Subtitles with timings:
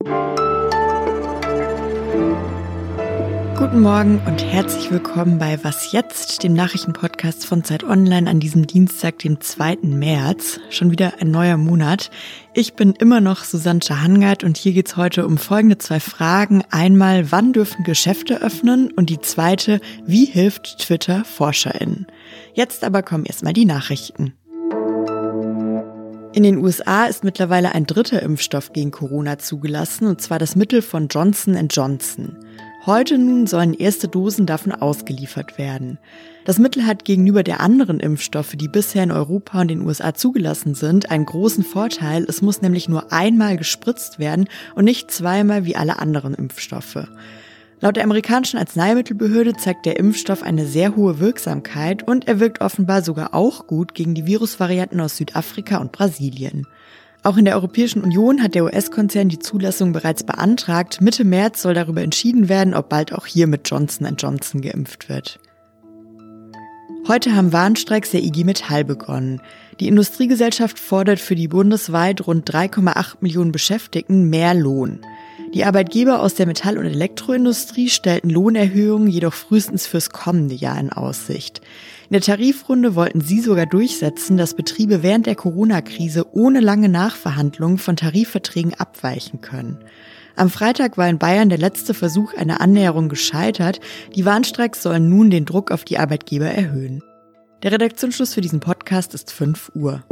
[0.00, 0.14] Guten
[3.80, 9.18] Morgen und herzlich willkommen bei Was jetzt, dem Nachrichtenpodcast von Zeit Online an diesem Dienstag,
[9.18, 9.78] dem 2.
[9.82, 10.60] März.
[10.70, 12.12] Schon wieder ein neuer Monat.
[12.54, 16.62] Ich bin immer noch Susanne Hangard und hier geht's heute um folgende zwei Fragen.
[16.70, 18.92] Einmal, wann dürfen Geschäfte öffnen?
[18.92, 22.06] Und die zweite, wie hilft Twitter ForscherInnen?
[22.54, 24.34] Jetzt aber kommen erstmal die Nachrichten.
[26.38, 30.82] In den USA ist mittlerweile ein dritter Impfstoff gegen Corona zugelassen, und zwar das Mittel
[30.82, 32.36] von Johnson Johnson.
[32.86, 35.98] Heute nun sollen erste Dosen davon ausgeliefert werden.
[36.44, 40.76] Das Mittel hat gegenüber der anderen Impfstoffe, die bisher in Europa und den USA zugelassen
[40.76, 42.24] sind, einen großen Vorteil.
[42.28, 47.08] Es muss nämlich nur einmal gespritzt werden und nicht zweimal wie alle anderen Impfstoffe.
[47.80, 53.02] Laut der amerikanischen Arzneimittelbehörde zeigt der Impfstoff eine sehr hohe Wirksamkeit und er wirkt offenbar
[53.02, 56.66] sogar auch gut gegen die Virusvarianten aus Südafrika und Brasilien.
[57.22, 61.00] Auch in der Europäischen Union hat der US-Konzern die Zulassung bereits beantragt.
[61.00, 65.38] Mitte März soll darüber entschieden werden, ob bald auch hier mit Johnson Johnson geimpft wird.
[67.06, 69.40] Heute haben Warnstreiks der IG Metall begonnen.
[69.80, 75.00] Die Industriegesellschaft fordert für die bundesweit rund 3,8 Millionen Beschäftigten mehr Lohn.
[75.54, 80.92] Die Arbeitgeber aus der Metall- und Elektroindustrie stellten Lohnerhöhungen jedoch frühestens fürs kommende Jahr in
[80.92, 81.60] Aussicht.
[82.08, 87.78] In der Tarifrunde wollten sie sogar durchsetzen, dass Betriebe während der Corona-Krise ohne lange Nachverhandlungen
[87.78, 89.78] von Tarifverträgen abweichen können.
[90.36, 93.80] Am Freitag war in Bayern der letzte Versuch einer Annäherung gescheitert.
[94.14, 97.02] Die Warnstreiks sollen nun den Druck auf die Arbeitgeber erhöhen.
[97.62, 100.04] Der Redaktionsschluss für diesen Podcast ist 5 Uhr.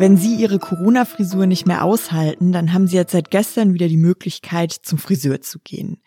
[0.00, 3.98] Wenn Sie Ihre Corona-Frisur nicht mehr aushalten, dann haben Sie jetzt seit gestern wieder die
[3.98, 6.00] Möglichkeit, zum Friseur zu gehen.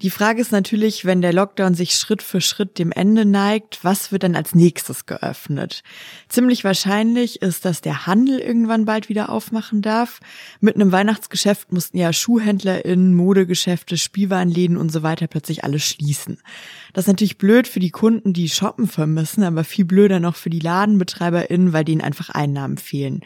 [0.00, 4.12] Die Frage ist natürlich, wenn der Lockdown sich Schritt für Schritt dem Ende neigt, was
[4.12, 5.82] wird dann als nächstes geöffnet?
[6.28, 10.20] Ziemlich wahrscheinlich ist, dass der Handel irgendwann bald wieder aufmachen darf.
[10.60, 16.38] Mit einem Weihnachtsgeschäft mussten ja SchuhhändlerInnen, Modegeschäfte, Spielwarenläden und so weiter plötzlich alles schließen.
[16.92, 20.48] Das ist natürlich blöd für die Kunden, die shoppen vermissen, aber viel blöder noch für
[20.48, 23.22] die LadenbetreiberInnen, weil denen einfach Einnahmen fehlen.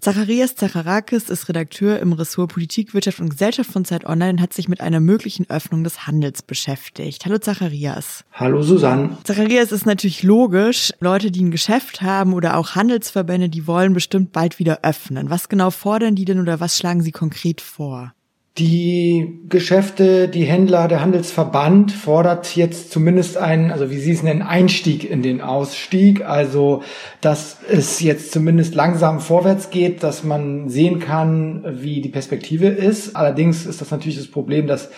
[0.00, 4.52] Zacharias Zacharakis ist Redakteur im Ressort Politik, Wirtschaft und Gesellschaft von Zeit Online und hat
[4.52, 7.26] sich mit einer möglichen Öffnung des Handels Handels beschäftigt.
[7.26, 8.24] Hallo Zacharias.
[8.32, 9.18] Hallo Susanne.
[9.24, 10.92] Zacharias ist natürlich logisch.
[10.98, 15.28] Leute, die ein Geschäft haben oder auch Handelsverbände, die wollen bestimmt bald wieder öffnen.
[15.28, 18.14] Was genau fordern die denn oder was schlagen sie konkret vor?
[18.56, 24.40] Die Geschäfte, die Händler, der Handelsverband fordert jetzt zumindest einen, also wie Sie es nennen,
[24.40, 26.24] Einstieg in den Ausstieg.
[26.24, 26.82] Also,
[27.20, 33.14] dass es jetzt zumindest langsam vorwärts geht, dass man sehen kann, wie die Perspektive ist.
[33.14, 34.88] Allerdings ist das natürlich das Problem, dass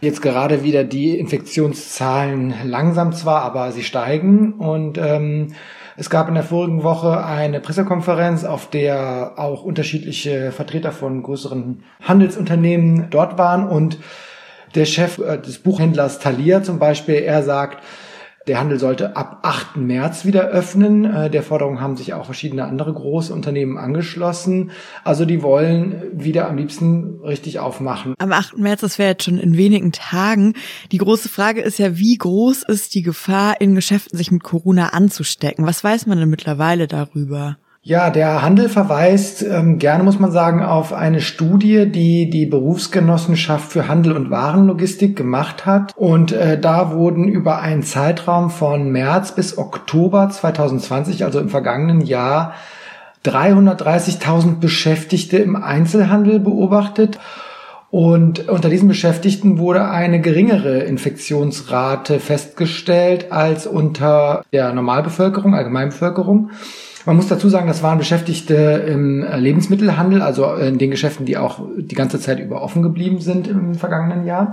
[0.00, 4.54] jetzt gerade wieder die Infektionszahlen langsam zwar, aber sie steigen.
[4.54, 5.54] Und ähm,
[5.96, 11.82] es gab in der vorigen Woche eine Pressekonferenz, auf der auch unterschiedliche Vertreter von größeren
[12.02, 13.66] Handelsunternehmen dort waren.
[13.66, 13.98] Und
[14.74, 17.82] der Chef äh, des Buchhändlers Thalia zum Beispiel, er sagt,
[18.46, 19.76] der Handel sollte ab 8.
[19.76, 21.04] März wieder öffnen.
[21.04, 24.70] Äh, der Forderung haben sich auch verschiedene andere große Unternehmen angeschlossen.
[25.02, 28.14] Also die wollen wieder am liebsten richtig aufmachen.
[28.18, 28.58] Am 8.
[28.58, 30.54] März, das wäre jetzt schon in wenigen Tagen.
[30.92, 34.88] Die große Frage ist ja, wie groß ist die Gefahr, in Geschäften sich mit Corona
[34.90, 35.66] anzustecken?
[35.66, 37.58] Was weiß man denn mittlerweile darüber?
[37.88, 43.70] Ja, der Handel verweist ähm, gerne, muss man sagen, auf eine Studie, die die Berufsgenossenschaft
[43.70, 45.92] für Handel und Warenlogistik gemacht hat.
[45.96, 52.00] Und äh, da wurden über einen Zeitraum von März bis Oktober 2020, also im vergangenen
[52.00, 52.54] Jahr,
[53.24, 57.20] 330.000 Beschäftigte im Einzelhandel beobachtet.
[57.92, 66.50] Und unter diesen Beschäftigten wurde eine geringere Infektionsrate festgestellt als unter der Normalbevölkerung, Allgemeinbevölkerung.
[67.06, 71.60] Man muss dazu sagen, das waren Beschäftigte im Lebensmittelhandel, also in den Geschäften, die auch
[71.76, 74.50] die ganze Zeit über offen geblieben sind im vergangenen Jahr.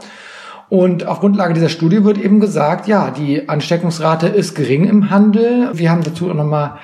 [0.69, 5.71] Und auf Grundlage dieser Studie wird eben gesagt, ja, die Ansteckungsrate ist gering im Handel.
[5.73, 6.77] Wir haben dazu auch nochmal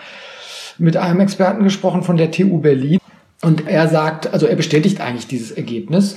[0.79, 2.99] mit einem Experten gesprochen von der TU Berlin.
[3.43, 6.15] Und er sagt, also er bestätigt eigentlich dieses Ergebnis.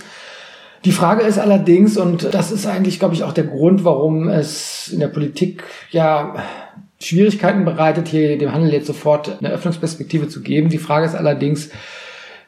[0.87, 4.88] Die Frage ist allerdings, und das ist eigentlich, glaube ich, auch der Grund, warum es
[4.88, 6.37] in der Politik ja
[7.04, 10.69] Schwierigkeiten bereitet, hier dem Handel jetzt sofort eine Öffnungsperspektive zu geben.
[10.69, 11.70] Die Frage ist allerdings,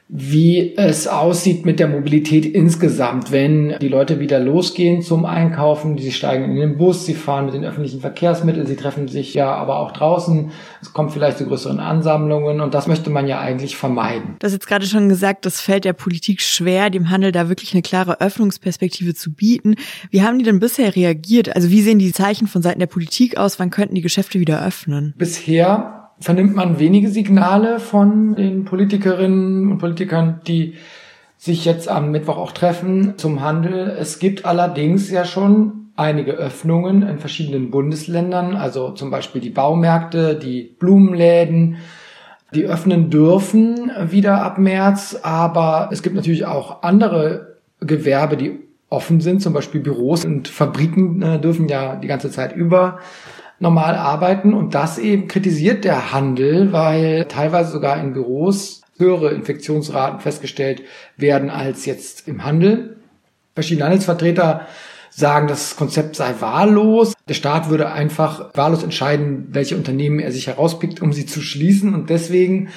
[0.08, 6.12] wie es aussieht mit der Mobilität insgesamt, wenn die Leute wieder losgehen zum Einkaufen, sie
[6.12, 9.78] steigen in den Bus, sie fahren mit den öffentlichen Verkehrsmitteln, sie treffen sich ja aber
[9.78, 10.50] auch draußen,
[10.82, 14.36] es kommt vielleicht zu größeren Ansammlungen und das möchte man ja eigentlich vermeiden.
[14.40, 17.72] Du hast jetzt gerade schon gesagt, das fällt der Politik schwer, dem Handel da wirklich
[17.72, 19.76] eine klare Öffnungsperspektive zu bieten.
[20.10, 21.56] Wie haben die denn bisher reagiert?
[21.56, 23.58] Also wie sehen die Zeichen von Seiten der Politik aus?
[23.58, 25.14] Wann könnten die Geschäfte wieder öffnen?
[25.16, 30.74] Bisher vernimmt man wenige Signale von den Politikerinnen und Politikern, die
[31.36, 33.94] sich jetzt am Mittwoch auch treffen zum Handel.
[33.98, 40.36] Es gibt allerdings ja schon einige Öffnungen in verschiedenen Bundesländern, also zum Beispiel die Baumärkte,
[40.36, 41.76] die Blumenläden,
[42.54, 49.20] die öffnen dürfen wieder ab März, aber es gibt natürlich auch andere Gewerbe, die offen
[49.20, 53.00] sind, zum Beispiel Büros und Fabriken äh, dürfen ja die ganze Zeit über
[53.58, 60.20] normal arbeiten und das eben kritisiert der Handel, weil teilweise sogar in Büros höhere Infektionsraten
[60.20, 60.82] festgestellt
[61.16, 62.96] werden als jetzt im Handel.
[63.54, 64.66] Verschiedene Handelsvertreter
[65.10, 67.14] sagen, das Konzept sei wahllos.
[67.28, 71.94] Der Staat würde einfach wahllos entscheiden, welche Unternehmen er sich herauspickt, um sie zu schließen.
[71.94, 72.68] Und deswegen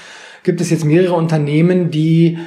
[0.44, 2.38] gibt es jetzt mehrere Unternehmen, die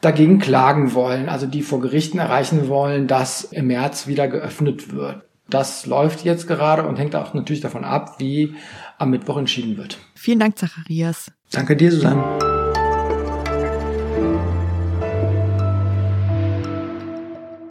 [0.00, 5.22] dagegen klagen wollen, also die vor Gerichten erreichen wollen, dass im März wieder geöffnet wird.
[5.50, 8.54] Das läuft jetzt gerade und hängt auch natürlich davon ab, wie
[8.98, 9.98] am Mittwoch entschieden wird.
[10.14, 11.32] Vielen Dank, Zacharias.
[11.50, 12.22] Danke dir, Susanne.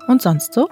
[0.08, 0.68] Und sonst so?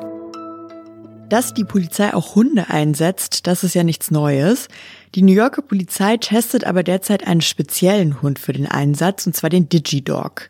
[1.30, 4.68] Dass die Polizei auch Hunde einsetzt, das ist ja nichts Neues.
[5.16, 9.50] Die New Yorker Polizei testet aber derzeit einen speziellen Hund für den Einsatz, und zwar
[9.50, 10.50] den Digidog.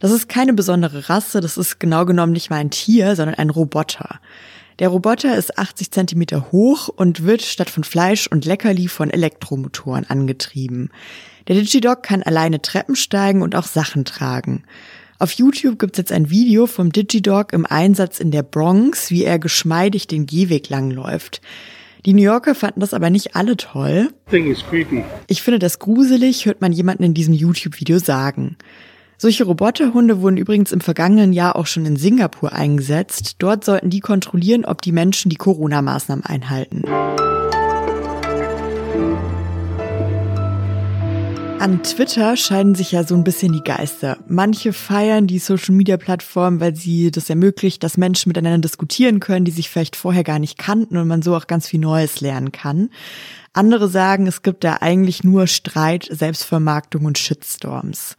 [0.00, 3.50] Das ist keine besondere Rasse, das ist genau genommen nicht mal ein Tier, sondern ein
[3.50, 4.18] Roboter.
[4.78, 10.08] Der Roboter ist 80 Zentimeter hoch und wird statt von Fleisch und Leckerli von Elektromotoren
[10.08, 10.90] angetrieben.
[11.48, 14.64] Der Digidog kann alleine Treppen steigen und auch Sachen tragen.
[15.18, 19.38] Auf YouTube gibt's jetzt ein Video vom Digidog im Einsatz in der Bronx, wie er
[19.38, 21.40] geschmeidig den Gehweg langläuft.
[22.04, 24.08] Die New Yorker fanden das aber nicht alle toll.
[25.28, 28.56] Ich finde das gruselig, hört man jemanden in diesem YouTube-Video sagen.
[29.22, 33.36] Solche Roboterhunde wurden übrigens im vergangenen Jahr auch schon in Singapur eingesetzt.
[33.38, 36.82] Dort sollten die kontrollieren, ob die Menschen die Corona-Maßnahmen einhalten.
[41.60, 44.18] An Twitter scheiden sich ja so ein bisschen die Geister.
[44.26, 49.70] Manche feiern die Social-Media-Plattform, weil sie das ermöglicht, dass Menschen miteinander diskutieren können, die sich
[49.70, 52.90] vielleicht vorher gar nicht kannten und man so auch ganz viel Neues lernen kann.
[53.52, 58.16] Andere sagen, es gibt da eigentlich nur Streit, Selbstvermarktung und Shitstorms.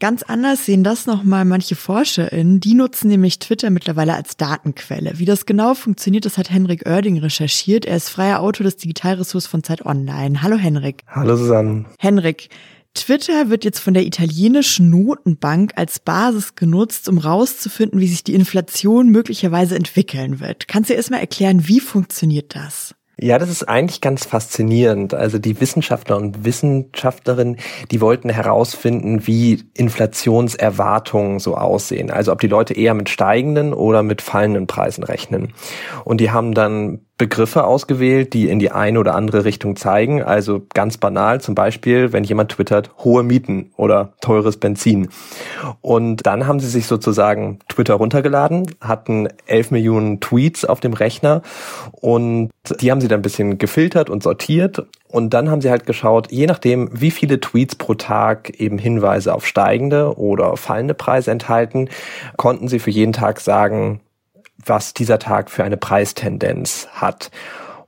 [0.00, 2.60] Ganz anders sehen das nochmal manche ForscherInnen.
[2.60, 5.18] Die nutzen nämlich Twitter mittlerweile als Datenquelle.
[5.18, 7.84] Wie das genau funktioniert, das hat Henrik Oerding recherchiert.
[7.84, 10.40] Er ist freier Autor des Digitalressorts von Zeit Online.
[10.40, 11.02] Hallo Henrik.
[11.08, 11.86] Hallo Susanne.
[11.98, 12.48] Henrik,
[12.94, 18.34] Twitter wird jetzt von der italienischen Notenbank als Basis genutzt, um rauszufinden, wie sich die
[18.34, 20.68] Inflation möglicherweise entwickeln wird.
[20.68, 22.94] Kannst du erstmal erklären, wie funktioniert das?
[23.20, 25.12] Ja, das ist eigentlich ganz faszinierend.
[25.12, 27.56] Also die Wissenschaftler und Wissenschaftlerinnen,
[27.90, 32.12] die wollten herausfinden, wie Inflationserwartungen so aussehen.
[32.12, 35.52] Also ob die Leute eher mit steigenden oder mit fallenden Preisen rechnen.
[36.04, 40.22] Und die haben dann Begriffe ausgewählt, die in die eine oder andere Richtung zeigen.
[40.22, 45.08] Also ganz banal, zum Beispiel, wenn jemand twittert, hohe Mieten oder teures Benzin.
[45.80, 51.42] Und dann haben sie sich sozusagen Twitter runtergeladen, hatten 11 Millionen Tweets auf dem Rechner
[51.90, 52.50] und
[52.80, 54.86] die haben sie dann ein bisschen gefiltert und sortiert.
[55.10, 59.34] Und dann haben sie halt geschaut, je nachdem, wie viele Tweets pro Tag eben Hinweise
[59.34, 61.88] auf steigende oder fallende Preise enthalten,
[62.36, 64.00] konnten sie für jeden Tag sagen,
[64.64, 67.30] was dieser Tag für eine Preistendenz hat.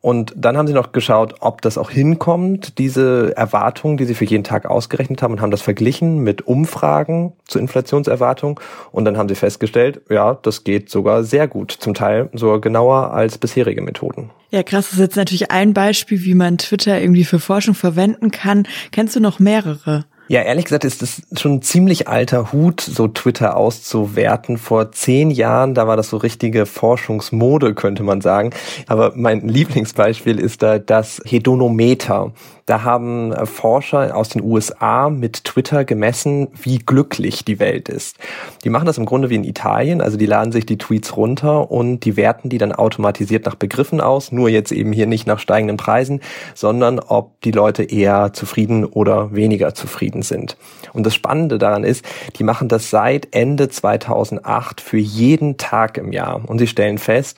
[0.02, 4.24] Und dann haben sie noch geschaut, ob das auch hinkommt, diese Erwartungen, die sie für
[4.24, 8.60] jeden Tag ausgerechnet haben und haben das verglichen mit Umfragen zur Inflationserwartung.
[8.92, 13.12] Und dann haben sie festgestellt, ja, das geht sogar sehr gut, zum Teil sogar genauer
[13.12, 14.30] als bisherige Methoden.
[14.50, 18.30] Ja, krass, das ist jetzt natürlich ein Beispiel, wie man Twitter irgendwie für Forschung verwenden
[18.30, 18.66] kann.
[18.92, 20.06] Kennst du noch mehrere?
[20.30, 24.58] Ja, ehrlich gesagt ist das schon ein ziemlich alter Hut, so Twitter auszuwerten.
[24.58, 28.50] Vor zehn Jahren, da war das so richtige Forschungsmode, könnte man sagen.
[28.86, 32.30] Aber mein Lieblingsbeispiel ist da das Hedonometer.
[32.70, 38.16] Da haben äh, Forscher aus den USA mit Twitter gemessen, wie glücklich die Welt ist.
[38.62, 41.72] Die machen das im Grunde wie in Italien, also die laden sich die Tweets runter
[41.72, 45.40] und die werten die dann automatisiert nach Begriffen aus, nur jetzt eben hier nicht nach
[45.40, 46.20] steigenden Preisen,
[46.54, 50.56] sondern ob die Leute eher zufrieden oder weniger zufrieden sind.
[50.92, 52.04] Und das Spannende daran ist,
[52.36, 57.36] die machen das seit Ende 2008 für jeden Tag im Jahr und sie stellen fest,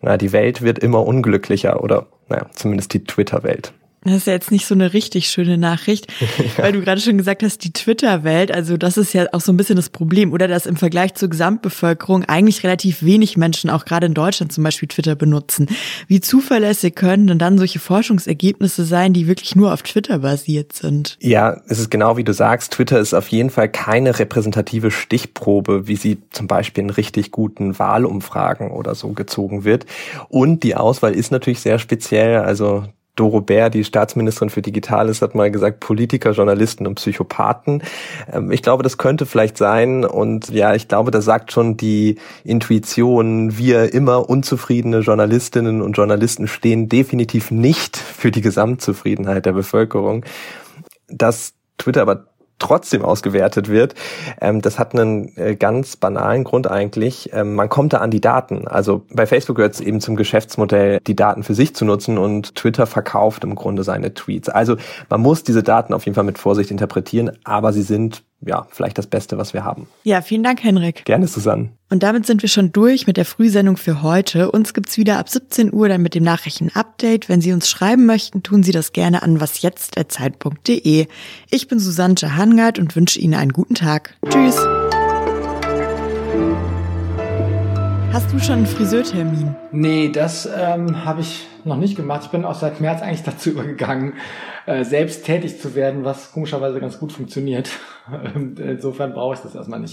[0.00, 3.72] na, die Welt wird immer unglücklicher oder naja, zumindest die Twitter-Welt.
[4.04, 6.64] Das ist ja jetzt nicht so eine richtig schöne Nachricht, ja.
[6.64, 9.56] weil du gerade schon gesagt hast, die Twitter-Welt, also das ist ja auch so ein
[9.56, 14.06] bisschen das Problem, oder dass im Vergleich zur Gesamtbevölkerung eigentlich relativ wenig Menschen, auch gerade
[14.06, 15.68] in Deutschland zum Beispiel, Twitter benutzen.
[16.08, 21.16] Wie zuverlässig können denn dann solche Forschungsergebnisse sein, die wirklich nur auf Twitter basiert sind?
[21.20, 25.86] Ja, es ist genau wie du sagst, Twitter ist auf jeden Fall keine repräsentative Stichprobe,
[25.86, 29.86] wie sie zum Beispiel in richtig guten Wahlumfragen oder so gezogen wird.
[30.28, 35.34] Und die Auswahl ist natürlich sehr speziell, also Doro Bär, die Staatsministerin für Digitales, hat
[35.34, 37.82] mal gesagt, Politiker, Journalisten und Psychopathen.
[38.32, 40.04] Ähm, ich glaube, das könnte vielleicht sein.
[40.04, 43.58] Und ja, ich glaube, das sagt schon die Intuition.
[43.58, 50.24] Wir immer unzufriedene Journalistinnen und Journalisten stehen definitiv nicht für die Gesamtzufriedenheit der Bevölkerung.
[51.08, 52.31] Dass Twitter aber
[52.62, 53.94] trotzdem ausgewertet wird.
[54.40, 57.30] Ähm, das hat einen äh, ganz banalen Grund eigentlich.
[57.32, 58.68] Ähm, man kommt da an die Daten.
[58.68, 62.54] Also bei Facebook gehört es eben zum Geschäftsmodell, die Daten für sich zu nutzen und
[62.54, 64.48] Twitter verkauft im Grunde seine Tweets.
[64.48, 64.76] Also
[65.10, 68.98] man muss diese Daten auf jeden Fall mit Vorsicht interpretieren, aber sie sind ja, vielleicht
[68.98, 69.86] das Beste, was wir haben.
[70.04, 71.04] Ja, vielen Dank, Henrik.
[71.04, 71.70] Gerne, Susanne.
[71.90, 74.50] Und damit sind wir schon durch mit der Frühsendung für heute.
[74.50, 77.28] Uns gibt's wieder ab 17 Uhr dann mit dem Nachrichten-Update.
[77.28, 81.06] Wenn Sie uns schreiben möchten, tun Sie das gerne an wasjetzt.zeit.de.
[81.50, 84.16] Ich bin Susanne Jahangard und wünsche Ihnen einen guten Tag.
[84.28, 84.56] Tschüss.
[88.12, 89.56] Hast du schon einen Friseurtermin?
[89.70, 92.24] Nee, das ähm, habe ich noch nicht gemacht.
[92.24, 94.12] Ich bin auch seit März eigentlich dazu übergegangen,
[94.66, 97.70] äh, selbst tätig zu werden, was komischerweise ganz gut funktioniert.
[98.34, 99.90] Insofern brauche ich das erstmal nicht.